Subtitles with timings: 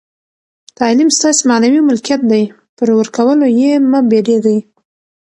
[0.77, 2.43] تعلیم ستاسي معنوي ملکیت دئ،
[2.77, 4.59] پر ورکولو ئې مه بېرېږئ!